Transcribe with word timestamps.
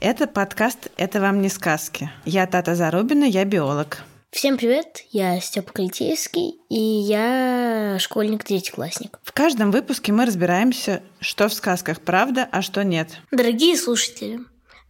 Это 0.00 0.26
подкаст 0.26 0.90
«Это 0.98 1.22
вам 1.22 1.40
не 1.40 1.48
сказки». 1.48 2.10
Я 2.26 2.46
Тата 2.46 2.74
Зарубина, 2.74 3.24
я 3.24 3.46
биолог. 3.46 3.98
Всем 4.30 4.58
привет, 4.58 5.04
я 5.10 5.40
Степа 5.40 5.72
Клетейский, 5.72 6.60
и 6.68 6.78
я 6.78 7.96
школьник-третьеклассник. 7.98 9.18
В 9.22 9.32
каждом 9.32 9.70
выпуске 9.70 10.12
мы 10.12 10.26
разбираемся, 10.26 11.02
что 11.20 11.48
в 11.48 11.54
сказках 11.54 12.00
правда, 12.02 12.46
а 12.52 12.60
что 12.60 12.84
нет. 12.84 13.08
Дорогие 13.30 13.74
слушатели, 13.78 14.40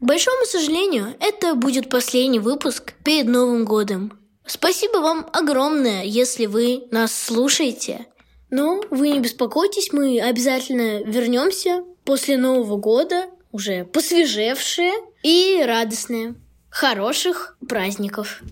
к 0.00 0.04
большому 0.04 0.44
сожалению, 0.44 1.14
это 1.20 1.54
будет 1.54 1.88
последний 1.88 2.40
выпуск 2.40 2.94
перед 3.04 3.26
Новым 3.26 3.64
годом. 3.64 4.18
Спасибо 4.44 4.98
вам 4.98 5.28
огромное, 5.32 6.02
если 6.02 6.46
вы 6.46 6.82
нас 6.90 7.14
слушаете. 7.14 8.06
Но 8.50 8.80
вы 8.90 9.10
не 9.10 9.20
беспокойтесь, 9.20 9.92
мы 9.92 10.20
обязательно 10.20 11.04
вернемся 11.04 11.84
после 12.04 12.36
Нового 12.36 12.76
года, 12.76 13.26
уже 13.56 13.86
посвежевшие 13.86 14.92
и 15.22 15.64
радостные. 15.66 16.34
Хороших 16.68 17.56
праздников! 17.66 18.42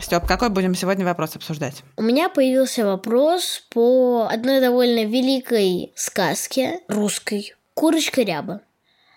Степ, 0.00 0.26
какой 0.26 0.48
будем 0.50 0.74
сегодня 0.74 1.04
вопрос 1.04 1.36
обсуждать? 1.36 1.84
У 1.96 2.02
меня 2.02 2.28
появился 2.28 2.84
вопрос 2.84 3.62
по 3.70 4.26
одной 4.28 4.60
довольно 4.60 5.04
великой 5.04 5.92
сказке 5.94 6.80
русской 6.88 7.54
«Курочка 7.74 8.22
ряба». 8.22 8.60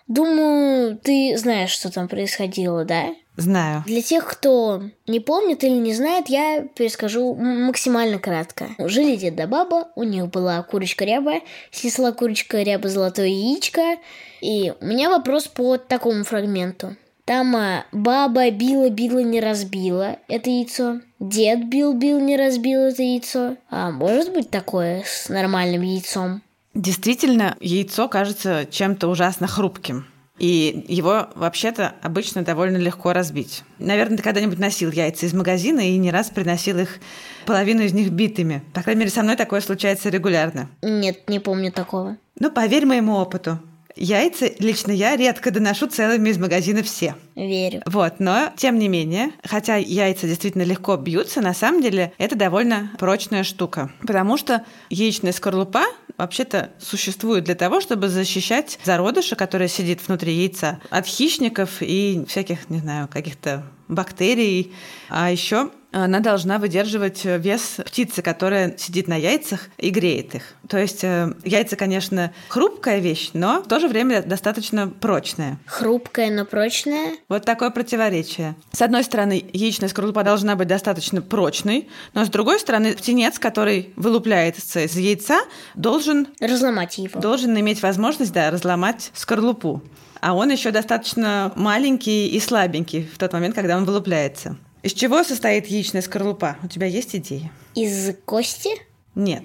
Думаю, 0.06 0.96
ты 0.96 1.36
знаешь, 1.36 1.70
что 1.70 1.90
там 1.92 2.06
происходило, 2.06 2.84
да? 2.84 3.08
Знаю. 3.38 3.84
Для 3.86 4.02
тех, 4.02 4.26
кто 4.26 4.82
не 5.06 5.20
помнит 5.20 5.62
или 5.62 5.76
не 5.76 5.94
знает, 5.94 6.28
я 6.28 6.66
перескажу 6.74 7.36
максимально 7.36 8.18
кратко. 8.18 8.70
Жили 8.78 9.14
дед 9.14 9.36
да 9.36 9.46
баба, 9.46 9.88
у 9.94 10.02
них 10.02 10.26
была 10.26 10.60
курочка 10.64 11.04
ряба, 11.04 11.34
снесла 11.70 12.10
курочка 12.10 12.60
ряба 12.60 12.88
золотое 12.88 13.28
яичко. 13.28 13.98
И 14.40 14.74
у 14.80 14.84
меня 14.84 15.08
вопрос 15.08 15.46
по 15.46 15.78
такому 15.78 16.24
фрагменту. 16.24 16.96
Там 17.26 17.54
а, 17.54 17.84
баба 17.92 18.50
била-била, 18.50 19.20
не 19.20 19.40
разбила 19.40 20.16
это 20.26 20.50
яйцо. 20.50 21.00
Дед 21.20 21.64
бил-бил, 21.68 22.18
не 22.18 22.36
разбил 22.36 22.80
это 22.80 23.04
яйцо. 23.04 23.56
А 23.70 23.92
может 23.92 24.32
быть 24.32 24.50
такое 24.50 25.04
с 25.06 25.28
нормальным 25.28 25.82
яйцом? 25.82 26.42
Действительно, 26.74 27.56
яйцо 27.60 28.08
кажется 28.08 28.66
чем-то 28.68 29.06
ужасно 29.06 29.46
хрупким. 29.46 30.06
И 30.38 30.84
его 30.88 31.28
вообще-то 31.34 31.94
обычно 32.00 32.42
довольно 32.42 32.76
легко 32.76 33.12
разбить. 33.12 33.64
Наверное, 33.78 34.16
ты 34.16 34.22
когда-нибудь 34.22 34.58
носил 34.58 34.90
яйца 34.90 35.26
из 35.26 35.34
магазина 35.34 35.80
и 35.80 35.96
не 35.96 36.10
раз 36.10 36.30
приносил 36.30 36.78
их, 36.78 37.00
половину 37.44 37.82
из 37.82 37.92
них 37.92 38.10
битыми. 38.10 38.62
По 38.72 38.82
крайней 38.82 39.00
мере, 39.00 39.10
со 39.10 39.22
мной 39.22 39.36
такое 39.36 39.60
случается 39.60 40.08
регулярно. 40.10 40.68
Нет, 40.82 41.28
не 41.28 41.40
помню 41.40 41.72
такого. 41.72 42.16
Ну, 42.38 42.52
поверь 42.52 42.86
моему 42.86 43.14
опыту. 43.14 43.58
Яйца 44.00 44.48
лично 44.60 44.92
я 44.92 45.16
редко 45.16 45.50
доношу 45.50 45.88
целыми 45.88 46.30
из 46.30 46.38
магазина 46.38 46.82
все. 46.84 47.16
Верю. 47.34 47.82
Вот, 47.84 48.20
но 48.20 48.52
тем 48.56 48.78
не 48.78 48.88
менее, 48.88 49.32
хотя 49.44 49.76
яйца 49.76 50.26
действительно 50.28 50.62
легко 50.62 50.96
бьются, 50.96 51.40
на 51.40 51.52
самом 51.52 51.82
деле 51.82 52.12
это 52.16 52.36
довольно 52.36 52.92
прочная 52.98 53.42
штука. 53.42 53.90
Потому 54.00 54.36
что 54.36 54.64
яичная 54.88 55.32
скорлупа 55.32 55.84
вообще-то 56.16 56.70
существует 56.80 57.44
для 57.44 57.56
того, 57.56 57.80
чтобы 57.80 58.08
защищать 58.08 58.78
зародыша, 58.84 59.34
который 59.34 59.68
сидит 59.68 60.00
внутри 60.06 60.32
яйца, 60.32 60.80
от 60.90 61.06
хищников 61.06 61.78
и 61.80 62.24
всяких, 62.28 62.70
не 62.70 62.78
знаю, 62.78 63.08
каких-то 63.08 63.64
бактерий. 63.88 64.72
А 65.08 65.30
еще 65.30 65.70
она 65.90 66.20
должна 66.20 66.58
выдерживать 66.58 67.24
вес 67.24 67.76
птицы, 67.84 68.22
которая 68.22 68.76
сидит 68.76 69.08
на 69.08 69.16
яйцах 69.16 69.68
и 69.78 69.90
греет 69.90 70.34
их. 70.34 70.42
То 70.68 70.78
есть 70.78 71.02
э, 71.02 71.32
яйца, 71.44 71.76
конечно, 71.76 72.32
хрупкая 72.48 72.98
вещь, 72.98 73.30
но 73.32 73.62
в 73.62 73.68
то 73.68 73.80
же 73.80 73.88
время 73.88 74.22
достаточно 74.22 74.88
прочная. 74.88 75.58
Хрупкая, 75.66 76.30
но 76.30 76.44
прочная. 76.44 77.16
Вот 77.28 77.44
такое 77.44 77.70
противоречие. 77.70 78.54
С 78.72 78.82
одной 78.82 79.02
стороны, 79.02 79.44
яичная 79.52 79.88
скорлупа 79.88 80.24
должна 80.24 80.56
быть 80.56 80.68
достаточно 80.68 81.22
прочной, 81.22 81.88
но 82.12 82.24
с 82.24 82.28
другой 82.28 82.60
стороны, 82.60 82.94
птенец, 82.94 83.38
который 83.38 83.92
вылупляется 83.96 84.80
из 84.80 84.94
яйца, 84.96 85.38
должен, 85.74 86.28
Разломать 86.40 86.98
его. 86.98 87.18
должен 87.18 87.58
иметь 87.58 87.82
возможность 87.82 88.32
да, 88.32 88.50
разломать 88.50 89.10
скорлупу. 89.14 89.82
А 90.20 90.34
он 90.34 90.50
еще 90.50 90.70
достаточно 90.70 91.52
маленький 91.54 92.28
и 92.28 92.40
слабенький 92.40 93.08
в 93.12 93.18
тот 93.18 93.32
момент, 93.32 93.54
когда 93.54 93.76
он 93.76 93.84
вылупляется. 93.84 94.56
Из 94.82 94.92
чего 94.92 95.24
состоит 95.24 95.66
яичная 95.66 96.02
скорлупа? 96.02 96.56
У 96.62 96.68
тебя 96.68 96.86
есть 96.86 97.16
идеи? 97.16 97.50
Из 97.74 98.14
кости? 98.24 98.70
Нет. 99.14 99.42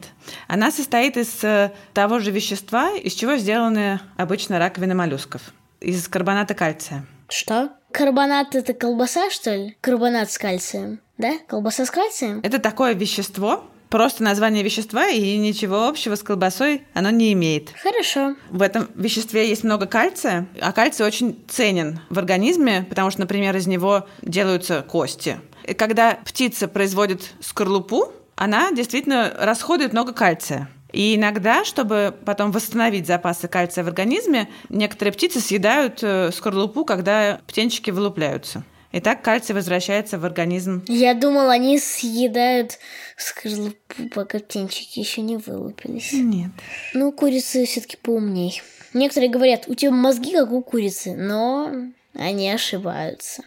Она 0.47 0.71
состоит 0.71 1.17
из 1.17 1.43
э, 1.43 1.71
того 1.93 2.19
же 2.19 2.29
вещества, 2.29 2.91
из 2.91 3.13
чего 3.13 3.37
сделаны 3.37 3.99
обычно 4.17 4.59
раковины 4.59 4.93
моллюсков. 4.93 5.41
Из 5.79 6.07
карбоната 6.07 6.53
кальция. 6.53 7.05
Что? 7.27 7.71
Карбонат 7.91 8.53
это 8.55 8.73
колбаса, 8.73 9.31
что 9.31 9.55
ли? 9.55 9.77
Карбонат 9.81 10.31
с 10.31 10.37
кальцием. 10.37 10.99
Да? 11.17 11.33
Колбаса 11.47 11.85
с 11.85 11.91
кальцием? 11.91 12.39
Это 12.43 12.59
такое 12.59 12.93
вещество, 12.93 13.65
просто 13.93 14.23
название 14.23 14.63
вещества, 14.63 15.07
и 15.07 15.37
ничего 15.37 15.87
общего 15.87 16.15
с 16.15 16.23
колбасой 16.23 16.81
оно 16.95 17.11
не 17.11 17.31
имеет. 17.33 17.69
Хорошо. 17.79 18.35
В 18.49 18.63
этом 18.63 18.87
веществе 18.95 19.47
есть 19.47 19.63
много 19.63 19.85
кальция, 19.85 20.47
а 20.59 20.71
кальций 20.71 21.05
очень 21.05 21.37
ценен 21.47 21.99
в 22.09 22.17
организме, 22.17 22.87
потому 22.89 23.11
что, 23.11 23.19
например, 23.19 23.55
из 23.55 23.67
него 23.67 24.07
делаются 24.23 24.81
кости. 24.81 25.39
И 25.67 25.75
когда 25.75 26.17
птица 26.25 26.67
производит 26.67 27.35
скорлупу, 27.39 28.11
она 28.35 28.71
действительно 28.71 29.31
расходует 29.37 29.93
много 29.93 30.11
кальция. 30.11 30.69
И 30.91 31.15
иногда, 31.15 31.63
чтобы 31.63 32.15
потом 32.25 32.51
восстановить 32.51 33.05
запасы 33.05 33.47
кальция 33.47 33.83
в 33.83 33.87
организме, 33.87 34.49
некоторые 34.69 35.13
птицы 35.13 35.39
съедают 35.39 35.99
э, 36.01 36.31
скорлупу, 36.31 36.83
когда 36.83 37.41
птенчики 37.45 37.91
вылупляются. 37.91 38.63
И 38.93 38.99
так 38.99 39.23
кальций 39.23 39.55
возвращается 39.55 40.19
в 40.19 40.25
организм. 40.25 40.85
Я 40.87 41.15
думал, 41.15 41.49
они 41.49 41.79
съедают 41.79 42.77
скорлупу, 43.17 43.75
пока 44.13 44.37
птенчики 44.37 44.99
еще 44.99 45.21
не 45.21 45.37
вылупились. 45.37 46.13
Нет. 46.13 46.51
Ну, 46.93 47.11
курицы 47.11 47.65
все-таки 47.65 47.97
поумней. 47.97 48.61
Некоторые 48.93 49.31
говорят, 49.31 49.63
у 49.67 49.73
тебя 49.73 49.89
мозги 49.89 50.31
как 50.33 50.51
у 50.51 50.61
курицы, 50.61 51.15
но 51.15 51.71
они 52.13 52.51
ошибаются. 52.51 53.41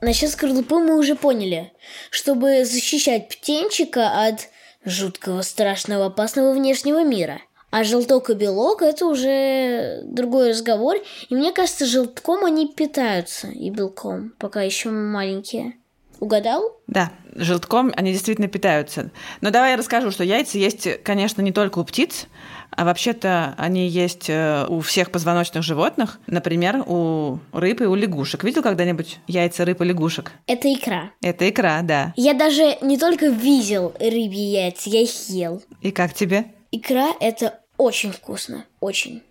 Насчет 0.00 0.30
скорлупы 0.30 0.76
мы 0.76 0.96
уже 0.96 1.16
поняли. 1.16 1.72
Чтобы 2.10 2.64
защищать 2.64 3.28
птенчика 3.28 4.26
от 4.28 4.48
жуткого, 4.84 5.42
страшного, 5.42 6.06
опасного 6.06 6.52
внешнего 6.52 7.02
мира. 7.02 7.40
А 7.70 7.84
желток 7.84 8.30
и 8.30 8.34
белок– 8.34 8.82
это 8.82 9.06
уже 9.06 10.02
другой 10.04 10.50
разговор. 10.50 10.96
И 11.28 11.34
мне 11.34 11.52
кажется, 11.52 11.86
желтком 11.86 12.44
они 12.44 12.66
питаются 12.66 13.48
и 13.48 13.70
белком, 13.70 14.32
пока 14.38 14.62
еще 14.62 14.90
маленькие. 14.90 15.74
Угадал? 16.18 16.78
Да, 16.86 17.12
желтком 17.34 17.92
они 17.96 18.12
действительно 18.12 18.48
питаются. 18.48 19.10
Но 19.40 19.50
давай 19.50 19.70
я 19.70 19.76
расскажу, 19.78 20.10
что 20.10 20.22
яйца 20.22 20.58
есть, 20.58 21.02
конечно, 21.02 21.40
не 21.40 21.52
только 21.52 21.78
у 21.78 21.84
птиц, 21.84 22.26
а 22.70 22.84
вообще-то 22.84 23.54
они 23.56 23.88
есть 23.88 24.28
э, 24.28 24.66
у 24.68 24.80
всех 24.80 25.12
позвоночных 25.12 25.62
животных, 25.62 26.20
например, 26.26 26.84
у 26.86 27.38
рыб 27.52 27.80
и 27.80 27.84
у 27.84 27.94
лягушек. 27.94 28.44
Видел 28.44 28.62
когда-нибудь 28.62 29.18
яйца 29.28 29.64
рыб 29.64 29.80
и 29.80 29.84
лягушек? 29.84 30.32
Это 30.46 30.72
икра. 30.72 31.10
Это 31.22 31.48
икра, 31.48 31.80
да. 31.82 32.12
Я 32.16 32.34
даже 32.34 32.76
не 32.82 32.98
только 32.98 33.28
видел 33.28 33.94
рыбьи 33.98 34.52
яйца, 34.52 34.90
я 34.90 35.00
их 35.00 35.28
ел. 35.30 35.62
И 35.80 35.90
как 35.90 36.12
тебе? 36.12 36.46
Икра– 36.70 37.08
это 37.20 37.60
очень 37.80 38.12
вкусно. 38.12 38.64
Очень. 38.80 39.22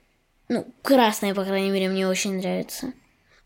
Ну, 0.48 0.66
красная, 0.82 1.36
по 1.36 1.44
крайней 1.44 1.70
мере, 1.70 1.90
мне 1.90 2.08
очень 2.08 2.40
нравится. 2.40 2.94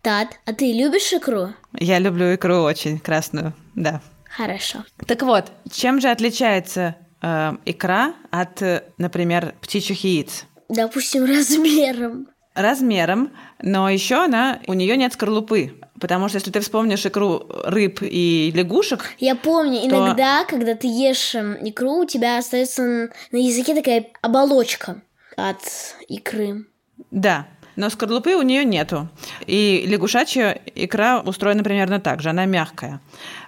Тат, 0.01 0.39
а 0.45 0.53
ты 0.53 0.71
любишь 0.73 1.11
икру? 1.13 1.49
Я 1.77 1.99
люблю 1.99 2.33
икру 2.33 2.61
очень 2.61 2.99
красную, 2.99 3.53
да. 3.75 4.01
Хорошо. 4.29 4.83
Так 5.05 5.21
вот, 5.21 5.51
чем 5.71 6.01
же 6.01 6.09
отличается 6.09 6.95
э, 7.21 7.53
икра 7.65 8.13
от, 8.31 8.61
э, 8.61 8.83
например, 8.97 9.53
птичьих 9.61 10.03
яиц? 10.03 10.45
Допустим, 10.69 11.25
размером. 11.25 12.27
Размером, 12.53 13.31
но 13.61 13.89
еще 13.89 14.23
она 14.23 14.59
у 14.67 14.73
нее 14.73 14.95
нет 14.97 15.13
скорлупы. 15.13 15.73
Потому 15.99 16.27
что 16.27 16.37
если 16.37 16.51
ты 16.51 16.59
вспомнишь 16.59 17.05
икру 17.05 17.45
рыб 17.65 17.99
и 18.01 18.51
лягушек, 18.53 19.11
Я 19.19 19.35
помню, 19.35 19.79
То- 19.81 19.87
иногда, 19.87 20.43
когда 20.45 20.75
ты 20.75 20.87
ешь 20.87 21.33
эм, 21.35 21.55
икру, 21.61 21.99
у 22.01 22.05
тебя 22.05 22.37
остается 22.39 23.09
на 23.31 23.37
языке 23.37 23.73
такая 23.75 24.07
оболочка 24.21 25.01
от 25.37 25.59
икры. 26.07 26.65
да, 27.11 27.47
но 27.75 27.89
скорлупы 27.89 28.35
у 28.35 28.41
нее 28.43 28.63
нету. 28.65 29.07
И 29.47 29.83
лягушачья 29.87 30.59
икра 30.75 31.21
устроена 31.21 31.63
примерно 31.63 31.99
так 31.99 32.21
же, 32.21 32.29
она 32.29 32.45
мягкая. 32.45 32.99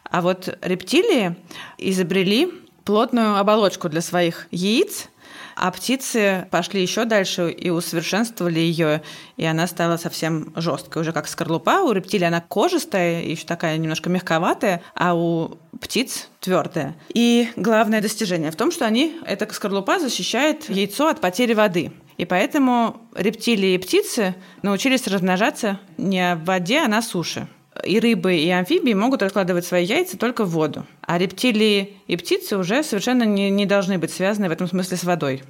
А 0.10 0.22
вот 0.22 0.57
рептилии 0.62 1.36
изобрели 1.78 2.52
плотную 2.86 3.38
оболочку 3.38 3.88
для 3.90 4.02
своих 4.02 4.48
яиц, 4.52 5.10
а 5.56 5.72
птицы 5.72 6.48
пошли 6.52 6.81
еще 6.81 7.06
дальше 7.06 7.50
и 7.50 7.69
усовершенствовали 7.69 8.60
ее, 8.60 9.02
и 9.38 9.46
она 9.46 9.68
стала 9.68 9.98
совсем 9.98 10.54
жесткой, 10.56 11.02
уже 11.02 11.12
как 11.12 11.28
скорлупа. 11.28 11.81
У 11.81 11.92
рептилий 11.92 12.28
она 12.28 12.42
кожистая, 12.42 13.24
еще 13.24 13.46
такая 13.46 13.78
немножко 13.78 14.10
мягковатая, 14.10 14.81
а 14.94 15.16
у 15.16 15.57
птиц 15.80 16.30
твердая. 16.40 16.96
И 17.13 17.50
главное 17.56 18.02
достижение 18.02 18.52
в 18.52 18.56
том, 18.56 18.72
что 18.72 18.86
они, 18.86 19.18
эта 19.25 19.52
скорлупа 19.54 20.00
защищает 20.00 20.69
яйцо 20.69 21.07
от 21.07 21.22
потери 21.22 21.54
воды. 21.54 21.92
И 22.18 22.25
поэтому 22.25 23.02
рептилии 23.13 23.74
и 23.74 23.78
птицы 23.78 24.36
научились 24.62 25.07
размножаться 25.07 25.80
не 25.98 26.36
в 26.36 26.46
воде, 26.46 26.80
а 26.80 26.88
на 26.88 27.02
суше. 27.02 27.48
И 27.83 28.00
рыбы, 28.00 28.36
и 28.36 28.50
амфибии 28.50 28.94
могут 28.94 29.22
откладывать 29.22 29.66
свои 29.66 29.86
яйца 29.86 30.18
только 30.18 30.45
в 30.45 30.51
воду. 30.51 30.86
А 31.01 31.18
рептилии 31.18 31.98
и 32.07 32.16
птицы 32.16 32.57
уже 32.57 32.83
совершенно 32.83 33.24
не, 33.24 33.50
не 33.50 33.66
должны 33.66 33.98
быть 33.98 34.12
связаны 34.12 34.48
в 34.48 34.51
этом 34.51 34.68
смысле 34.68 34.98
с 34.98 35.04
водой. 35.04 35.44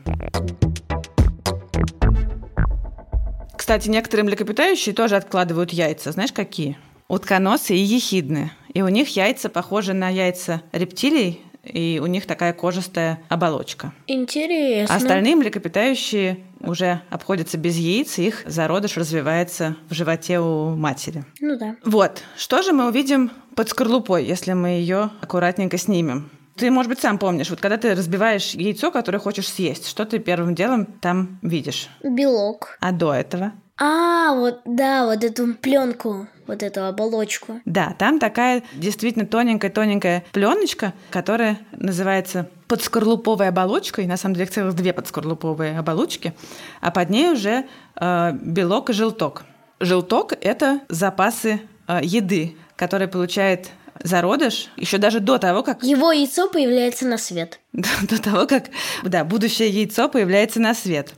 Кстати, 3.56 3.89
некоторые 3.89 4.25
млекопитающие 4.25 4.94
тоже 4.94 5.16
откладывают 5.16 5.72
яйца. 5.72 6.12
Знаешь, 6.12 6.31
какие? 6.31 6.77
Утконосы 7.07 7.75
и 7.75 7.80
ехидны. 7.80 8.51
И 8.74 8.81
у 8.81 8.88
них 8.89 9.10
яйца 9.16 9.50
похожи 9.50 9.94
на 9.94 10.10
яйца 10.10 10.62
рептилий, 10.71 11.42
и 11.63 12.00
у 12.04 12.06
них 12.06 12.25
такая 12.25 12.54
кожистая 12.54 13.19
оболочка. 13.28 13.92
Интересно. 14.07 14.95
Остальные 14.95 15.36
млекопитающие 15.36 16.39
уже 16.68 17.02
обходятся 17.10 17.58
без 17.58 17.76
яиц, 17.78 18.18
их 18.18 18.44
зародыш 18.46 18.98
развивается 18.98 19.76
в 19.90 19.94
животе 19.94 20.40
у 20.40 20.76
матери. 20.76 21.26
Ну 21.40 21.58
да. 21.58 21.76
Вот, 21.84 22.24
что 22.38 22.62
же 22.62 22.74
мы 22.74 22.88
увидим 22.88 23.32
под 23.56 23.70
скорлупой, 23.70 24.26
если 24.26 24.54
мы 24.54 24.70
ее 24.70 25.12
аккуратненько 25.22 25.78
снимем? 25.78 26.30
Ты, 26.56 26.72
может 26.72 26.90
быть, 26.90 27.00
сам 27.00 27.18
помнишь, 27.18 27.50
вот 27.50 27.60
когда 27.60 27.78
ты 27.78 27.94
разбиваешь 27.94 28.54
яйцо, 28.54 28.90
которое 28.90 29.20
хочешь 29.20 29.50
съесть, 29.50 29.88
что 29.88 30.06
ты 30.06 30.20
первым 30.20 30.56
делом 30.56 30.86
там 30.86 31.38
видишь? 31.42 31.90
Белок. 32.02 32.78
А 32.80 32.94
до 32.94 33.14
этого? 33.14 33.52
А, 33.78 34.34
вот, 34.34 34.62
да, 34.64 35.06
вот 35.06 35.22
эту 35.24 35.54
пленку, 35.56 36.28
вот 36.47 36.63
эту 36.63 36.86
оболочку. 36.86 37.62
Да, 37.65 37.95
там 37.97 38.19
такая 38.19 38.63
действительно 38.74 39.25
тоненькая-тоненькая 39.25 40.24
пленочка, 40.31 40.94
которая 41.09 41.59
называется 41.71 42.50
подскорлуповой 42.68 43.47
оболочкой. 43.47 44.06
На 44.06 44.18
самом 44.18 44.36
деле 44.36 44.47
целых 44.47 44.75
две 44.75 44.94
подскорлуповые 44.94 45.77
оболочки, 45.77 46.33
а 46.81 46.92
под 46.92 47.09
ней 47.09 47.30
уже 47.30 47.65
э, 48.00 48.31
белок 48.33 48.89
и 48.89 48.94
желток. 48.94 49.44
Желток– 49.80 50.33
это 50.42 50.81
запасы 50.89 51.62
э, 51.88 52.00
еды, 52.03 52.56
которые 52.75 53.07
получает 53.07 53.71
зародыш 54.03 54.69
еще 54.77 54.97
даже 54.97 55.19
до 55.19 55.38
того, 55.38 55.63
как 55.63 55.83
Его 55.83 56.12
яйцо 56.12 56.50
появляется 56.50 57.06
на 57.07 57.18
свет. 57.18 57.59
до, 57.74 57.89
до 58.09 58.21
того, 58.21 58.45
как 58.47 58.65
да, 59.03 59.24
будущее 59.24 59.69
яйцо 59.69 60.09
появляется 60.09 60.59
на 60.59 60.74
свет. 60.74 61.13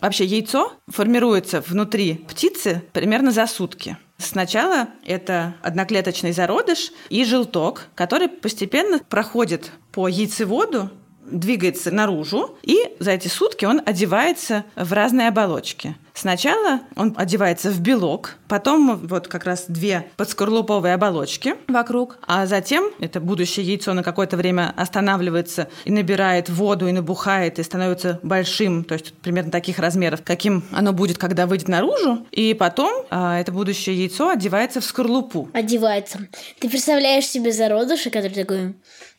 Вообще 0.00 0.24
яйцо 0.24 0.72
формируется 0.88 1.60
внутри 1.60 2.14
птицы 2.14 2.82
примерно 2.92 3.30
за 3.30 3.46
сутки. 3.46 3.96
Сначала 4.22 4.88
это 5.04 5.54
одноклеточный 5.62 6.32
зародыш 6.32 6.92
и 7.10 7.24
желток, 7.24 7.88
который 7.96 8.28
постепенно 8.28 9.00
проходит 9.00 9.72
по 9.90 10.06
яйцеводу, 10.06 10.90
двигается 11.24 11.90
наружу, 11.90 12.56
и 12.62 12.78
за 12.98 13.12
эти 13.12 13.28
сутки 13.28 13.64
он 13.64 13.80
одевается 13.84 14.64
в 14.76 14.92
разные 14.92 15.28
оболочки. 15.28 15.96
Сначала 16.14 16.80
он 16.94 17.14
одевается 17.16 17.70
в 17.70 17.80
белок, 17.80 18.36
потом 18.46 18.98
вот 19.06 19.28
как 19.28 19.44
раз 19.44 19.64
две 19.68 20.06
подскорлуповые 20.16 20.94
оболочки 20.94 21.54
вокруг, 21.68 22.18
а 22.26 22.46
затем 22.46 22.90
это 23.00 23.18
будущее 23.18 23.64
яйцо 23.64 23.94
на 23.94 24.02
какое-то 24.02 24.36
время 24.36 24.74
останавливается 24.76 25.68
и 25.84 25.90
набирает 25.90 26.50
воду, 26.50 26.86
и 26.86 26.92
набухает, 26.92 27.58
и 27.58 27.62
становится 27.62 28.20
большим, 28.22 28.84
то 28.84 28.94
есть 28.94 29.14
примерно 29.14 29.50
таких 29.50 29.78
размеров, 29.78 30.20
каким 30.22 30.64
оно 30.72 30.92
будет, 30.92 31.16
когда 31.16 31.46
выйдет 31.46 31.68
наружу, 31.68 32.26
и 32.30 32.52
потом 32.52 33.06
а, 33.10 33.40
это 33.40 33.50
будущее 33.50 33.96
яйцо 33.98 34.28
одевается 34.28 34.80
в 34.80 34.84
скорлупу. 34.84 35.48
Одевается. 35.54 36.18
Ты 36.60 36.68
представляешь 36.68 37.26
себе 37.26 37.52
зародыша, 37.52 38.10
который 38.10 38.34
такой... 38.34 38.74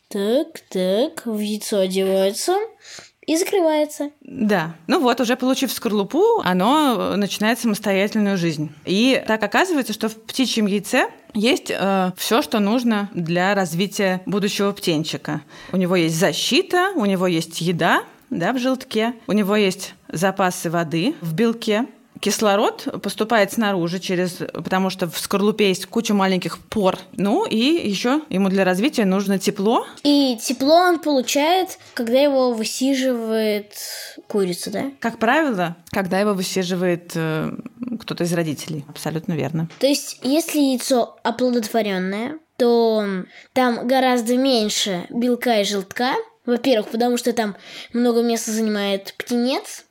Так, 0.08 0.60
так, 0.70 1.26
в 1.26 1.38
яйцо 1.38 1.80
одевается 1.80 2.54
и 3.26 3.36
закрывается. 3.36 4.10
Да. 4.20 4.76
Ну 4.86 5.00
вот, 5.00 5.20
уже 5.20 5.34
получив 5.36 5.72
скорлупу, 5.72 6.40
оно 6.44 7.16
начинает 7.16 7.58
самостоятельную 7.58 8.36
жизнь. 8.36 8.72
И 8.84 9.22
так 9.26 9.42
оказывается, 9.42 9.92
что 9.92 10.08
в 10.08 10.14
птичьем 10.14 10.66
яйце 10.66 11.08
есть 11.32 11.72
все, 12.16 12.42
что 12.42 12.60
нужно 12.60 13.10
для 13.14 13.54
развития 13.54 14.20
будущего 14.26 14.72
птенчика. 14.72 15.40
У 15.72 15.76
него 15.76 15.96
есть 15.96 16.16
защита, 16.16 16.92
у 16.94 17.06
него 17.06 17.26
есть 17.26 17.60
еда, 17.60 18.04
да, 18.30 18.52
в 18.52 18.58
желтке, 18.58 19.14
у 19.26 19.32
него 19.32 19.56
есть 19.56 19.94
запасы 20.08 20.70
воды 20.70 21.14
в 21.20 21.34
белке, 21.34 21.86
Кислород 22.20 22.88
поступает 23.02 23.52
снаружи 23.52 23.98
через, 23.98 24.38
потому 24.52 24.90
что 24.90 25.08
в 25.08 25.18
скорлупе 25.18 25.68
есть 25.68 25.86
куча 25.86 26.14
маленьких 26.14 26.58
пор. 26.58 26.98
Ну 27.12 27.44
и 27.46 27.56
еще 27.56 28.22
ему 28.28 28.48
для 28.48 28.64
развития 28.64 29.04
нужно 29.04 29.38
тепло. 29.38 29.86
И 30.02 30.38
тепло 30.40 30.74
он 30.74 31.00
получает, 31.00 31.78
когда 31.94 32.18
его 32.18 32.52
высиживает 32.52 33.74
курица, 34.28 34.70
да? 34.70 34.90
Как 35.00 35.18
правило, 35.18 35.76
когда 35.90 36.18
его 36.18 36.34
высиживает 36.34 37.12
э, 37.14 37.52
кто-то 38.00 38.24
из 38.24 38.32
родителей. 38.32 38.84
Абсолютно 38.88 39.32
верно. 39.32 39.68
То 39.78 39.86
есть, 39.86 40.18
если 40.22 40.58
яйцо 40.58 41.16
оплодотворенное, 41.22 42.38
то 42.56 43.04
там 43.52 43.86
гораздо 43.86 44.36
меньше 44.36 45.06
белка 45.10 45.60
и 45.60 45.64
желтка. 45.64 46.14
Во-первых, 46.46 46.88
потому 46.88 47.16
что 47.16 47.32
там 47.32 47.56
много 47.92 48.22
места 48.22 48.52
занимает 48.52 49.14
птенец. 49.16 49.84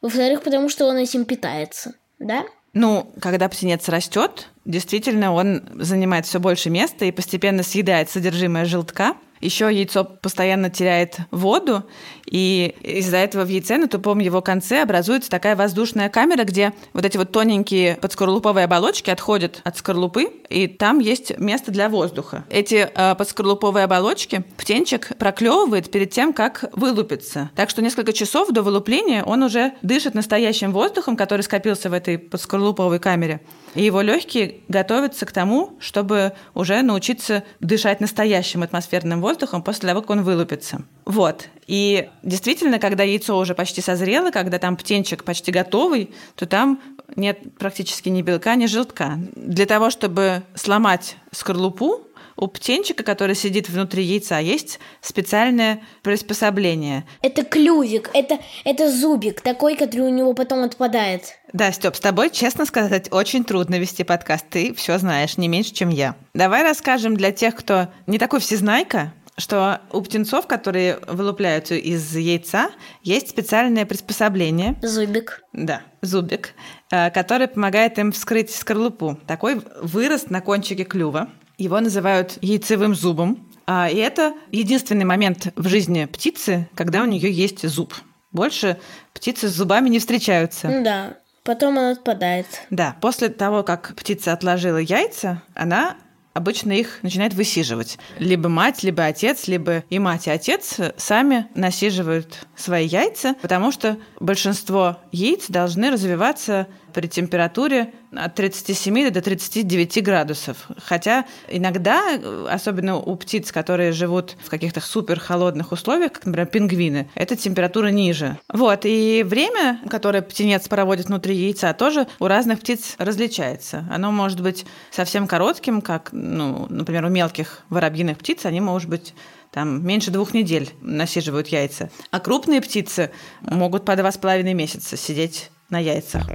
Во-вторых, 0.00 0.42
потому 0.42 0.68
что 0.68 0.86
он 0.86 0.96
этим 0.96 1.24
питается, 1.24 1.94
да? 2.18 2.44
Ну, 2.72 3.12
когда 3.20 3.48
птенец 3.48 3.88
растет, 3.88 4.48
действительно 4.64 5.32
он 5.32 5.62
занимает 5.74 6.26
все 6.26 6.38
больше 6.38 6.70
места 6.70 7.04
и 7.04 7.12
постепенно 7.12 7.62
съедает 7.62 8.10
содержимое 8.10 8.64
желтка. 8.66 9.16
Еще 9.40 9.72
яйцо 9.72 10.04
постоянно 10.04 10.70
теряет 10.70 11.18
воду, 11.30 11.84
и 12.26 12.74
из-за 12.82 13.18
этого 13.18 13.44
в 13.44 13.48
яйце 13.48 13.78
на 13.78 13.88
тупом 13.88 14.18
его 14.18 14.42
конце 14.42 14.82
образуется 14.82 15.30
такая 15.30 15.56
воздушная 15.56 16.08
камера, 16.08 16.44
где 16.44 16.72
вот 16.92 17.04
эти 17.04 17.16
вот 17.16 17.32
тоненькие 17.32 17.96
подскорлуповые 17.96 18.64
оболочки 18.64 19.10
отходят 19.10 19.60
от 19.64 19.76
скорлупы, 19.76 20.30
и 20.48 20.66
там 20.66 20.98
есть 20.98 21.38
место 21.38 21.70
для 21.70 21.88
воздуха. 21.88 22.44
Эти 22.50 22.88
э, 22.92 23.14
подскорлуповые 23.14 23.84
оболочки 23.84 24.44
птенчик 24.56 25.16
проклевывает 25.18 25.90
перед 25.90 26.10
тем, 26.10 26.32
как 26.32 26.64
вылупиться. 26.72 27.50
Так 27.54 27.70
что 27.70 27.82
несколько 27.82 28.12
часов 28.12 28.48
до 28.50 28.62
вылупления 28.62 29.22
он 29.24 29.42
уже 29.42 29.72
дышит 29.82 30.14
настоящим 30.14 30.72
воздухом, 30.72 31.16
который 31.16 31.42
скопился 31.42 31.90
в 31.90 31.92
этой 31.92 32.18
подскорлуповой 32.18 32.98
камере. 32.98 33.40
И 33.74 33.84
его 33.84 34.00
легкие 34.00 34.60
готовятся 34.68 35.26
к 35.26 35.32
тому, 35.32 35.76
чтобы 35.78 36.32
уже 36.54 36.82
научиться 36.82 37.44
дышать 37.60 38.00
настоящим 38.00 38.62
атмосферным 38.62 39.20
воздухом 39.20 39.27
после 39.36 39.88
того, 39.88 40.00
как 40.00 40.10
он 40.10 40.22
вылупится. 40.22 40.82
Вот. 41.04 41.48
И 41.66 42.08
действительно, 42.22 42.78
когда 42.78 43.04
яйцо 43.04 43.38
уже 43.38 43.54
почти 43.54 43.80
созрело, 43.80 44.30
когда 44.30 44.58
там 44.58 44.76
птенчик 44.76 45.24
почти 45.24 45.52
готовый, 45.52 46.10
то 46.34 46.46
там 46.46 46.80
нет 47.16 47.38
практически 47.58 48.08
ни 48.08 48.22
белка, 48.22 48.54
ни 48.54 48.66
желтка. 48.66 49.18
Для 49.34 49.66
того, 49.66 49.90
чтобы 49.90 50.42
сломать 50.54 51.16
скорлупу, 51.32 52.07
у 52.38 52.46
птенчика, 52.46 53.02
который 53.02 53.34
сидит 53.34 53.68
внутри 53.68 54.04
яйца, 54.04 54.38
есть 54.38 54.78
специальное 55.00 55.82
приспособление. 56.02 57.04
Это 57.20 57.44
клювик, 57.44 58.10
это, 58.14 58.38
это 58.64 58.90
зубик, 58.90 59.40
такой, 59.40 59.76
который 59.76 60.06
у 60.06 60.14
него 60.14 60.32
потом 60.34 60.62
отпадает. 60.62 61.36
Да, 61.52 61.72
Степ, 61.72 61.96
с 61.96 62.00
тобой, 62.00 62.30
честно 62.30 62.64
сказать, 62.64 63.08
очень 63.10 63.44
трудно 63.44 63.78
вести 63.78 64.04
подкаст. 64.04 64.46
Ты 64.48 64.72
все 64.74 64.98
знаешь, 64.98 65.36
не 65.36 65.48
меньше, 65.48 65.74
чем 65.74 65.88
я. 65.88 66.14
Давай 66.34 66.62
расскажем 66.62 67.16
для 67.16 67.32
тех, 67.32 67.56
кто 67.56 67.88
не 68.06 68.18
такой 68.18 68.40
всезнайка, 68.40 69.12
что 69.38 69.80
у 69.92 70.00
птенцов, 70.02 70.46
которые 70.46 70.98
вылупляются 71.06 71.74
из 71.74 72.14
яйца, 72.14 72.70
есть 73.02 73.30
специальное 73.30 73.86
приспособление. 73.86 74.76
Зубик. 74.82 75.42
Да, 75.52 75.82
зубик, 76.02 76.54
э, 76.90 77.10
который 77.10 77.46
помогает 77.46 77.98
им 77.98 78.12
вскрыть 78.12 78.54
скорлупу. 78.54 79.18
Такой 79.26 79.62
вырос 79.80 80.28
на 80.28 80.40
кончике 80.40 80.84
клюва. 80.84 81.30
Его 81.58 81.80
называют 81.80 82.38
яйцевым 82.40 82.94
зубом. 82.94 83.50
А, 83.66 83.90
И 83.90 83.96
это 83.96 84.32
единственный 84.52 85.04
момент 85.04 85.52
в 85.56 85.68
жизни 85.68 86.06
птицы, 86.06 86.68
когда 86.74 87.02
у 87.02 87.06
нее 87.06 87.30
есть 87.30 87.68
зуб. 87.68 87.94
Больше 88.30 88.78
птицы 89.12 89.48
с 89.48 89.52
зубами 89.52 89.88
не 89.88 89.98
встречаются. 89.98 90.68
Да. 90.84 91.18
Потом 91.42 91.76
он 91.78 91.92
отпадает. 91.92 92.46
Да, 92.70 92.96
после 93.00 93.28
того, 93.28 93.62
как 93.62 93.94
птица 93.96 94.32
отложила 94.32 94.76
яйца, 94.76 95.42
она 95.54 95.96
обычно 96.34 96.72
их 96.72 96.98
начинает 97.02 97.34
высиживать. 97.34 97.98
Либо 98.18 98.48
мать, 98.48 98.82
либо 98.84 99.04
отец, 99.06 99.48
либо 99.48 99.82
и 99.90 99.98
мать, 99.98 100.28
и 100.28 100.30
отец 100.30 100.76
сами 100.96 101.48
насиживают 101.54 102.46
свои 102.54 102.86
яйца, 102.86 103.34
потому 103.42 103.72
что 103.72 103.96
большинство 104.20 104.98
яиц 105.10 105.46
должны 105.48 105.90
развиваться 105.90 106.68
при 106.92 107.06
температуре 107.06 107.92
от 108.14 108.34
37 108.34 109.10
до 109.10 109.20
39 109.20 110.02
градусов. 110.02 110.68
Хотя 110.78 111.24
иногда, 111.48 112.18
особенно 112.50 112.96
у 112.96 113.16
птиц, 113.16 113.52
которые 113.52 113.92
живут 113.92 114.36
в 114.44 114.50
каких-то 114.50 114.80
супер 114.80 115.20
холодных 115.20 115.72
условиях, 115.72 116.12
как, 116.12 116.26
например, 116.26 116.46
пингвины, 116.46 117.10
эта 117.14 117.36
температура 117.36 117.88
ниже. 117.88 118.38
Вот, 118.52 118.80
и 118.84 119.22
время, 119.26 119.80
которое 119.88 120.22
птенец 120.22 120.68
проводит 120.68 121.06
внутри 121.06 121.34
яйца, 121.34 121.72
тоже 121.74 122.06
у 122.18 122.26
разных 122.26 122.60
птиц 122.60 122.94
различается. 122.98 123.86
Оно 123.90 124.10
может 124.10 124.40
быть 124.40 124.66
совсем 124.90 125.26
коротким, 125.26 125.80
как, 125.80 126.10
ну, 126.12 126.66
например, 126.68 127.04
у 127.04 127.08
мелких 127.08 127.62
воробьиных 127.68 128.18
птиц, 128.18 128.46
они, 128.46 128.60
может 128.60 128.88
быть, 128.88 129.14
там 129.50 129.86
меньше 129.86 130.10
двух 130.10 130.34
недель 130.34 130.70
насиживают 130.80 131.48
яйца. 131.48 131.90
А 132.10 132.20
крупные 132.20 132.60
птицы 132.60 133.10
могут 133.40 133.84
по 133.84 133.96
два 133.96 134.12
с 134.12 134.18
половиной 134.18 134.54
месяца 134.54 134.96
сидеть 134.96 135.50
на 135.70 135.78
яйцах. 135.78 136.26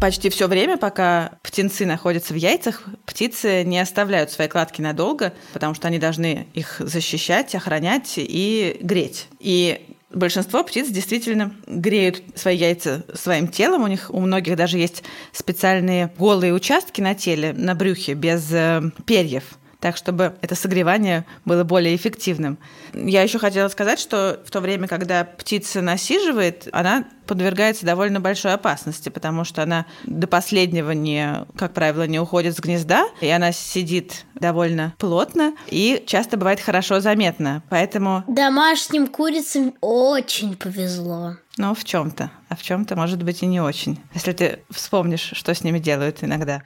Почти 0.00 0.30
все 0.30 0.46
время, 0.46 0.76
пока 0.76 1.32
птенцы 1.42 1.84
находятся 1.84 2.32
в 2.32 2.36
яйцах, 2.36 2.84
птицы 3.04 3.64
не 3.64 3.80
оставляют 3.80 4.30
свои 4.30 4.46
кладки 4.46 4.80
надолго, 4.80 5.32
потому 5.52 5.74
что 5.74 5.88
они 5.88 5.98
должны 5.98 6.46
их 6.54 6.76
защищать, 6.78 7.54
охранять 7.54 8.14
и 8.16 8.78
греть. 8.80 9.26
И 9.40 9.94
Большинство 10.10 10.64
птиц 10.64 10.88
действительно 10.88 11.54
греют 11.66 12.22
свои 12.34 12.56
яйца 12.56 13.04
своим 13.12 13.46
телом. 13.46 13.82
У 13.82 13.88
них 13.88 14.10
у 14.10 14.20
многих 14.20 14.56
даже 14.56 14.78
есть 14.78 15.02
специальные 15.32 16.10
голые 16.16 16.54
участки 16.54 17.02
на 17.02 17.14
теле, 17.14 17.52
на 17.52 17.74
брюхе, 17.74 18.14
без 18.14 18.50
э, 18.50 18.80
перьев 19.04 19.44
так 19.80 19.96
чтобы 19.96 20.34
это 20.40 20.54
согревание 20.54 21.24
было 21.44 21.64
более 21.64 21.94
эффективным. 21.94 22.58
Я 22.92 23.22
еще 23.22 23.38
хотела 23.38 23.68
сказать, 23.68 24.00
что 24.00 24.40
в 24.44 24.50
то 24.50 24.60
время, 24.60 24.88
когда 24.88 25.24
птица 25.24 25.80
насиживает, 25.80 26.68
она 26.72 27.04
подвергается 27.26 27.86
довольно 27.86 28.20
большой 28.20 28.54
опасности, 28.54 29.08
потому 29.08 29.44
что 29.44 29.62
она 29.62 29.86
до 30.04 30.26
последнего 30.26 30.92
не, 30.92 31.46
как 31.56 31.74
правило, 31.74 32.06
не 32.06 32.18
уходит 32.18 32.56
с 32.56 32.60
гнезда, 32.60 33.06
и 33.20 33.28
она 33.28 33.52
сидит 33.52 34.24
довольно 34.34 34.94
плотно 34.98 35.54
и 35.68 36.02
часто 36.06 36.36
бывает 36.36 36.60
хорошо 36.60 37.00
заметна. 37.00 37.62
Поэтому... 37.68 38.24
Домашним 38.26 39.06
курицам 39.06 39.74
очень 39.80 40.56
повезло. 40.56 41.36
Ну, 41.58 41.74
в 41.74 41.84
чем-то. 41.84 42.30
А 42.48 42.56
в 42.56 42.62
чем-то, 42.62 42.96
может 42.96 43.22
быть, 43.22 43.42
и 43.42 43.46
не 43.46 43.60
очень. 43.60 44.00
Если 44.14 44.32
ты 44.32 44.60
вспомнишь, 44.70 45.30
что 45.34 45.52
с 45.52 45.62
ними 45.62 45.80
делают 45.80 46.22
иногда. 46.22 46.62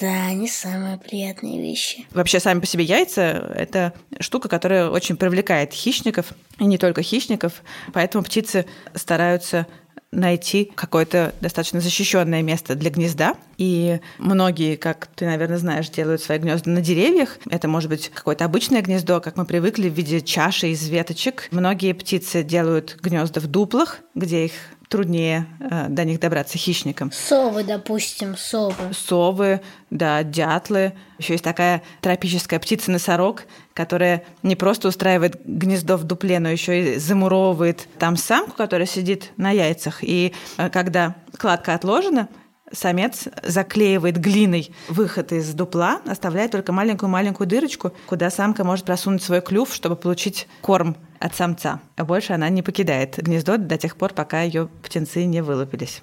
Да, 0.00 0.32
не 0.32 0.48
самые 0.48 0.98
приятные 0.98 1.60
вещи. 1.60 2.06
Вообще, 2.12 2.40
сами 2.40 2.60
по 2.60 2.66
себе 2.66 2.84
яйца– 2.84 3.52
это 3.56 3.92
штука, 4.20 4.48
которая 4.48 4.88
очень 4.88 5.16
привлекает 5.16 5.72
хищников, 5.72 6.32
и 6.58 6.64
не 6.64 6.78
только 6.78 7.02
хищников, 7.02 7.62
поэтому 7.92 8.24
птицы 8.24 8.66
стараются 8.94 9.66
найти 10.12 10.70
какое-то 10.74 11.34
достаточно 11.40 11.80
защищенное 11.80 12.42
место 12.42 12.74
для 12.74 12.90
гнезда. 12.90 13.34
И 13.58 14.00
многие, 14.18 14.76
как 14.76 15.08
ты, 15.14 15.26
наверное, 15.26 15.58
знаешь, 15.58 15.88
делают 15.88 16.22
свои 16.22 16.38
гнезда 16.38 16.70
на 16.70 16.80
деревьях. 16.80 17.38
Это 17.50 17.68
может 17.68 17.90
быть 17.90 18.10
какое-то 18.10 18.44
обычное 18.44 18.82
гнездо, 18.82 19.20
как 19.20 19.36
мы 19.36 19.44
привыкли 19.44 19.88
в 19.88 19.92
виде 19.92 20.20
чаши 20.20 20.68
из 20.68 20.88
веточек. 20.88 21.48
Многие 21.50 21.92
птицы 21.92 22.42
делают 22.42 22.98
гнезда 23.02 23.40
в 23.40 23.46
дуплах, 23.46 23.98
где 24.14 24.46
их 24.46 24.52
труднее 24.88 25.46
э, 25.60 25.86
до 25.88 26.04
них 26.04 26.20
добраться 26.20 26.58
хищникам. 26.58 27.10
Совы, 27.12 27.64
допустим, 27.64 28.36
совы. 28.36 28.92
Совы, 28.92 29.60
да, 29.90 30.22
дятлы. 30.22 30.92
Еще 31.18 31.34
есть 31.34 31.44
такая 31.44 31.82
тропическая 32.00 32.58
птица-носорог, 32.58 33.44
которая 33.74 34.24
не 34.42 34.56
просто 34.56 34.88
устраивает 34.88 35.40
гнездо 35.44 35.96
в 35.96 36.04
дупле, 36.04 36.38
но 36.38 36.48
еще 36.48 36.94
и 36.94 36.98
замуровывает 36.98 37.88
там 37.98 38.16
самку, 38.16 38.52
которая 38.56 38.86
сидит 38.86 39.32
на 39.36 39.50
яйцах. 39.50 39.98
И 40.02 40.32
э, 40.56 40.70
когда 40.70 41.16
кладка 41.36 41.74
отложена, 41.74 42.28
самец 42.72 43.28
заклеивает 43.42 44.18
глиной 44.18 44.70
выход 44.88 45.32
из 45.32 45.52
дупла, 45.54 46.00
оставляя 46.06 46.48
только 46.48 46.72
маленькую-маленькую 46.72 47.46
дырочку, 47.46 47.92
куда 48.06 48.30
самка 48.30 48.64
может 48.64 48.84
просунуть 48.84 49.22
свой 49.22 49.40
клюв, 49.40 49.72
чтобы 49.74 49.96
получить 49.96 50.48
корм 50.60 50.96
от 51.18 51.34
самца. 51.34 51.80
А 51.96 52.04
больше 52.04 52.32
она 52.32 52.48
не 52.48 52.62
покидает 52.62 53.16
гнездо 53.18 53.56
до 53.56 53.78
тех 53.78 53.96
пор, 53.96 54.12
пока 54.12 54.42
ее 54.42 54.68
птенцы 54.82 55.24
не 55.24 55.42
вылупились. 55.42 56.02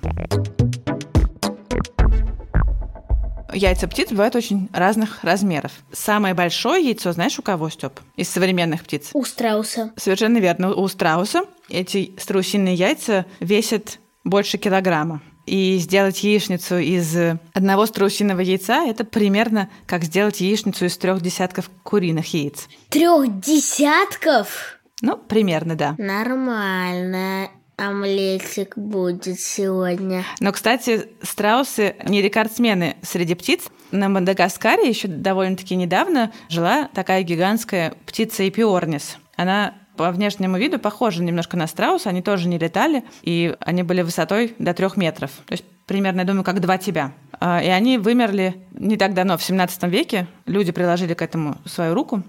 Яйца 3.53 3.87
птиц 3.87 4.09
бывают 4.09 4.35
очень 4.35 4.67
разных 4.73 5.23
размеров. 5.23 5.71
Самое 5.91 6.33
большое 6.33 6.83
яйцо, 6.83 7.11
знаешь, 7.11 7.37
у 7.37 7.43
кого, 7.43 7.69
Степ? 7.69 7.99
Из 8.15 8.27
современных 8.27 8.83
птиц? 8.83 9.11
У 9.13 9.23
страуса. 9.25 9.91
Совершенно 9.95 10.39
верно. 10.39 10.73
У 10.73 10.87
страуса 10.87 11.43
эти 11.69 12.15
страусиные 12.17 12.73
яйца 12.73 13.27
весят 13.39 13.99
больше 14.23 14.57
килограмма. 14.57 15.21
И 15.45 15.77
сделать 15.77 16.23
яичницу 16.23 16.77
из 16.77 17.15
одного 17.53 17.85
страусиного 17.85 18.39
яйца– 18.39 18.85
это 18.87 19.03
примерно 19.03 19.69
как 19.85 20.03
сделать 20.03 20.41
яичницу 20.41 20.85
из 20.85 20.97
трех 20.97 21.21
десятков 21.21 21.69
куриных 21.83 22.33
яиц. 22.33 22.67
Трех 22.89 23.39
десятков? 23.39 24.79
Ну, 25.01 25.17
примерно, 25.17 25.75
да. 25.75 25.95
Нормально. 25.97 27.49
Омлетик 27.75 28.77
будет 28.77 29.39
сегодня. 29.39 30.23
Но, 30.39 30.51
кстати, 30.51 31.09
страусы 31.23 31.95
не 32.05 32.21
рекордсмены 32.21 32.97
среди 33.01 33.33
птиц. 33.33 33.63
На 33.91 34.09
Мадагаскаре 34.09 34.87
еще 34.87 35.07
довольно-таки 35.07 35.75
недавно 35.75 36.31
жила 36.49 36.87
такая 36.93 37.23
гигантская 37.23 37.95
птица 38.05 38.47
Эпиорнис. 38.47 39.17
Она 39.35 39.73
по 39.95 40.11
внешнему 40.11 40.57
виду 40.57 40.79
похожи 40.79 41.23
немножко 41.23 41.57
на 41.57 41.67
страуса, 41.67 42.09
они 42.09 42.21
тоже 42.21 42.47
не 42.47 42.57
летали, 42.57 43.03
и 43.21 43.55
они 43.59 43.83
были 43.83 44.01
высотой 44.01 44.55
до 44.59 44.73
трех 44.73 44.97
метров. 44.97 45.31
То 45.45 45.53
есть 45.53 45.63
примерно, 45.85 46.21
я 46.21 46.25
думаю, 46.25 46.43
как 46.43 46.59
два 46.59 46.77
тебя. 46.77 47.13
А, 47.39 47.61
и 47.61 47.67
они 47.67 47.97
вымерли 47.97 48.55
не 48.71 48.97
так 48.97 49.13
давно, 49.13 49.37
в 49.37 49.43
17 49.43 49.83
веке. 49.83 50.27
Люди 50.45 50.71
приложили 50.71 51.13
к 51.13 51.21
этому 51.21 51.57
свою 51.65 51.93
руку. 51.93 52.23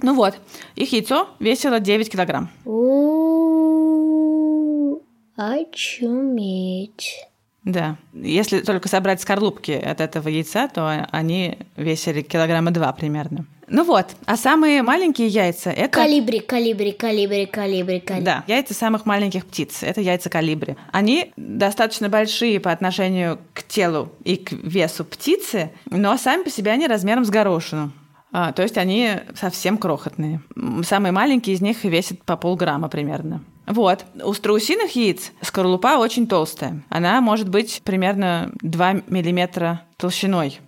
Ну 0.00 0.14
вот, 0.14 0.34
их 0.74 0.92
яйцо 0.92 1.28
весило 1.38 1.80
9 1.80 2.10
килограмм. 2.10 2.50
Очуметь. 5.36 7.26
Да. 7.64 7.96
Если 8.12 8.60
только 8.60 8.88
собрать 8.88 9.22
скорлупки 9.22 9.72
от 9.72 10.00
этого 10.00 10.28
яйца, 10.28 10.68
то 10.68 11.08
они 11.10 11.58
весили 11.76 12.20
килограмма 12.20 12.70
два 12.70 12.92
примерно. 12.92 13.46
Ну 13.66 13.84
вот, 13.84 14.14
а 14.26 14.36
самые 14.36 14.82
маленькие 14.82 15.28
яйца 15.28 15.70
это... 15.70 15.88
Калибри, 15.88 16.40
калибри, 16.40 16.92
калибри, 16.92 17.46
калибри, 17.46 18.00
калибри. 18.00 18.24
Да, 18.24 18.44
яйца 18.46 18.74
самых 18.74 19.06
маленьких 19.06 19.46
птиц. 19.46 19.82
Это 19.82 20.02
яйца 20.02 20.28
калибри. 20.28 20.76
Они 20.92 21.32
достаточно 21.38 22.10
большие 22.10 22.60
по 22.60 22.70
отношению 22.70 23.38
к 23.54 23.62
телу 23.62 24.12
и 24.22 24.36
к 24.36 24.52
весу 24.52 25.04
птицы, 25.04 25.70
но 25.86 26.16
сами 26.18 26.42
по 26.42 26.50
себе 26.50 26.72
они 26.72 26.86
размером 26.86 27.24
с 27.24 27.30
горошину. 27.30 27.92
А, 28.32 28.52
то 28.52 28.62
есть 28.62 28.76
они 28.76 29.12
совсем 29.34 29.78
крохотные. 29.78 30.42
Самые 30.84 31.12
маленькие 31.12 31.54
из 31.54 31.62
них 31.62 31.84
весят 31.84 32.22
по 32.24 32.36
полграмма 32.36 32.88
примерно. 32.88 33.42
Вот. 33.66 34.04
У 34.22 34.32
страусиных 34.34 34.94
яиц 34.96 35.32
скорлупа 35.40 35.98
очень 35.98 36.26
толстая. 36.26 36.82
Она 36.88 37.20
может 37.20 37.48
быть 37.48 37.80
примерно 37.84 38.52
2 38.60 38.92
миллиметра 39.08 39.82
толщиной. 39.96 40.60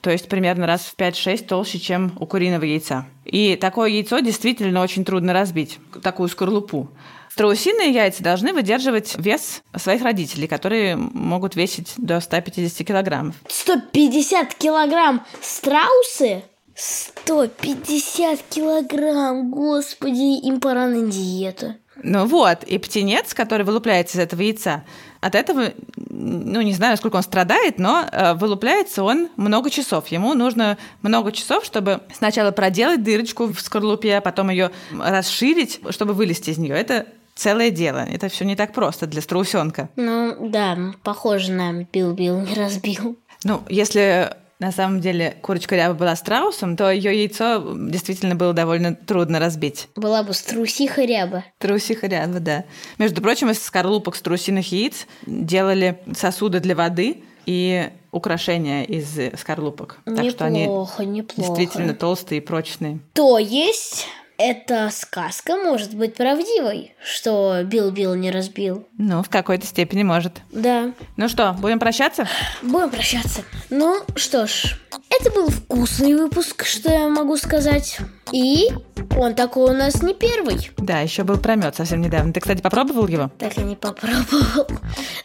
То 0.00 0.10
есть 0.10 0.28
примерно 0.28 0.66
раз 0.66 0.82
в 0.82 0.96
5-6 0.96 1.46
толще, 1.46 1.78
чем 1.78 2.12
у 2.20 2.26
куриного 2.26 2.64
яйца. 2.64 3.06
И 3.24 3.56
такое 3.56 3.88
яйцо 3.88 4.18
действительно 4.18 4.82
очень 4.82 5.04
трудно 5.04 5.32
разбить, 5.32 5.78
такую 6.02 6.28
скорлупу. 6.28 6.90
Страусиные 7.30 7.90
яйца 7.90 8.22
должны 8.22 8.52
выдерживать 8.52 9.16
вес 9.16 9.62
своих 9.74 10.02
родителей, 10.02 10.46
которые 10.46 10.96
могут 10.96 11.56
весить 11.56 11.94
до 11.96 12.20
150 12.20 12.86
килограммов. 12.86 13.34
150 13.48 14.54
килограмм 14.54 15.24
страусы? 15.40 16.42
150 16.76 18.42
килограмм, 18.50 19.50
господи, 19.50 20.46
им 20.46 20.60
пора 20.60 20.86
на 20.86 21.10
диету. 21.10 21.76
Ну 22.02 22.26
вот, 22.26 22.64
и 22.64 22.78
птенец, 22.78 23.34
который 23.34 23.64
вылупляется 23.64 24.18
из 24.18 24.20
этого 24.20 24.42
яйца, 24.42 24.84
от 25.20 25.34
этого, 25.34 25.72
ну 25.96 26.60
не 26.60 26.74
знаю, 26.74 26.96
сколько 26.96 27.16
он 27.16 27.22
страдает, 27.22 27.78
но 27.78 28.04
э, 28.10 28.34
вылупляется 28.34 29.02
он 29.02 29.28
много 29.36 29.70
часов. 29.70 30.08
Ему 30.08 30.34
нужно 30.34 30.76
много 31.00 31.32
часов, 31.32 31.64
чтобы 31.64 32.00
сначала 32.12 32.50
проделать 32.50 33.02
дырочку 33.02 33.46
в 33.46 33.58
скорлупе, 33.60 34.16
а 34.16 34.20
потом 34.20 34.50
ее 34.50 34.70
расширить, 34.98 35.80
чтобы 35.90 36.12
вылезти 36.12 36.50
из 36.50 36.58
нее. 36.58 36.74
Это 36.74 37.06
целое 37.34 37.70
дело. 37.70 37.98
Это 37.98 38.28
все 38.28 38.44
не 38.44 38.54
так 38.54 38.72
просто 38.72 39.06
для 39.06 39.22
страусенка. 39.22 39.88
Ну 39.96 40.48
да, 40.48 40.76
похоже 41.02 41.52
на 41.52 41.84
бил-бил, 41.84 42.40
не 42.40 42.54
разбил. 42.54 43.16
Ну, 43.44 43.62
если 43.68 44.36
на 44.58 44.72
самом 44.72 45.00
деле 45.00 45.36
курочка 45.42 45.76
ряба 45.76 45.94
была 45.94 46.16
страусом, 46.16 46.76
то 46.76 46.90
ее 46.90 47.18
яйцо 47.22 47.74
действительно 47.76 48.34
было 48.34 48.52
довольно 48.52 48.94
трудно 48.94 49.38
разбить. 49.38 49.88
Была 49.96 50.22
бы 50.22 50.32
струсиха 50.32 51.04
ряба. 51.04 51.44
Трусиха 51.58 52.06
ряба, 52.06 52.40
да. 52.40 52.64
Между 52.98 53.20
прочим, 53.20 53.50
из 53.50 53.62
скорлупок 53.62 54.16
страусиных 54.16 54.70
яиц 54.72 55.06
делали 55.26 55.98
сосуды 56.16 56.60
для 56.60 56.74
воды 56.74 57.24
и 57.46 57.90
украшения 58.10 58.84
из 58.84 59.18
скорлупок. 59.38 59.98
Так 60.04 60.30
что 60.30 60.44
они 60.46 60.62
Неплохо, 60.62 61.04
неплохо. 61.04 61.40
действительно 61.56 61.94
толстые 61.94 62.40
и 62.40 62.40
прочные. 62.40 63.00
То 63.12 63.38
есть 63.38 64.06
эта 64.38 64.90
сказка 64.92 65.56
может 65.56 65.94
быть 65.94 66.14
правдивой, 66.14 66.94
что 67.04 67.62
Бил-Бил 67.64 68.14
не 68.14 68.30
разбил. 68.30 68.86
Ну, 68.98 69.22
в 69.22 69.28
какой-то 69.28 69.66
степени 69.66 70.02
может. 70.02 70.42
Да, 70.50 70.92
Ну 71.16 71.28
что, 71.28 71.52
будем 71.58 71.78
прощаться? 71.78 72.26
будем 72.62 72.90
прощаться. 72.90 73.42
Ну 73.70 74.00
что 74.16 74.46
ж, 74.46 74.76
это 75.10 75.30
был 75.30 75.48
вкусный 75.48 76.14
выпуск, 76.14 76.64
что 76.64 76.90
я 76.92 77.08
могу 77.08 77.36
сказать. 77.36 77.98
И 78.32 78.68
он 79.16 79.34
такой 79.34 79.70
у 79.70 79.76
нас 79.76 80.02
не 80.02 80.14
первый. 80.14 80.70
Да, 80.78 81.00
еще 81.00 81.22
был 81.24 81.36
промет 81.38 81.76
совсем 81.76 82.00
недавно. 82.00 82.32
Ты, 82.32 82.40
кстати, 82.40 82.60
попробовал 82.60 83.06
его? 83.06 83.30
Так 83.38 83.56
и 83.58 83.62
не 83.62 83.76
попробовал. 83.76 84.66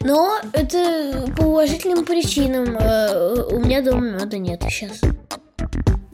Но 0.00 0.38
это 0.52 1.26
по 1.36 1.42
уважительным 1.42 2.04
причинам. 2.04 2.76
Э, 2.78 3.44
У 3.50 3.58
меня 3.58 3.82
дома 3.82 4.10
меда 4.10 4.38
нет 4.38 4.62
сейчас. 4.68 5.00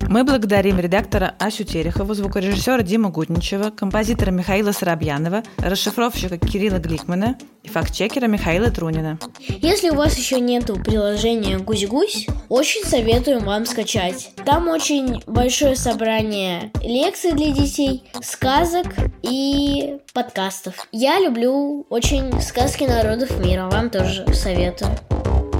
Мы 0.08 0.22
благодарим 0.22 0.78
редактора 0.78 1.34
Асю 1.40 1.64
Терехову, 1.64 2.14
звукорежиссера 2.14 2.82
Диму 2.82 3.10
Гутничева, 3.10 3.70
композитора 3.70 4.30
Михаила 4.30 4.70
Соробьянова, 4.70 5.42
расшифровщика 5.58 6.38
Кирилла 6.38 6.78
Гликмана 6.78 7.36
и 7.64 7.68
фактчекера 7.68 8.26
Михаила 8.26 8.70
Трунина. 8.70 9.18
Если 9.40 9.90
у 9.90 9.94
вас 9.94 10.16
еще 10.16 10.38
нету 10.38 10.76
приложения 10.76 11.58
Гусь-Гусь, 11.58 12.28
очень 12.48 12.84
советую 12.84 13.40
вам 13.40 13.66
скачать. 13.66 14.30
Там 14.44 14.68
очень 14.68 15.22
большое 15.26 15.74
собрание 15.74 16.70
лекций 16.82 17.32
для 17.32 17.50
детей, 17.50 18.04
сказок 18.22 18.86
и 19.22 19.96
подкастов. 20.14 20.86
Я 20.92 21.18
люблю 21.18 21.84
очень 21.90 22.40
сказки 22.40 22.84
народов 22.84 23.36
мира, 23.44 23.68
вам 23.70 23.90
тоже 23.90 24.24
советую. 24.32 24.90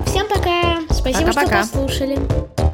Всем 0.06 0.28
пока! 0.28 0.80
Спасибо, 0.90 1.32
Пока-пока. 1.32 1.64
что 1.64 1.78
послушали. 1.78 2.65